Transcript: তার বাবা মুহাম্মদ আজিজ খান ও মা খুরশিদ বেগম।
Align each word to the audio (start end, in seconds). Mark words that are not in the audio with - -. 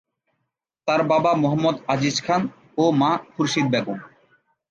তার 0.87 1.01
বাবা 1.03 1.31
মুহাম্মদ 1.33 1.75
আজিজ 1.93 2.17
খান 2.25 2.41
ও 2.77 2.83
মা 3.01 3.11
খুরশিদ 3.33 3.65
বেগম। 3.73 3.99